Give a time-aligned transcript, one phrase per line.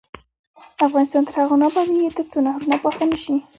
[0.85, 3.35] افغانستان تر هغو نه ابادیږي، ترڅو نهرونه پاخه نشي.